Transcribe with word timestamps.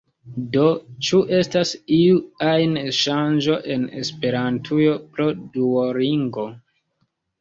Do, 0.53 0.61
ĉu 1.07 1.19
estas 1.39 1.73
iu 1.97 2.15
ajn 2.53 2.73
ŝanĝo 3.01 3.59
en 3.75 3.87
Esperantujo 4.05 4.97
pro 5.13 5.29
Duolingo? 5.59 6.49